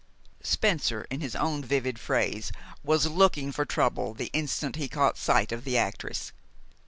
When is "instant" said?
4.33-4.75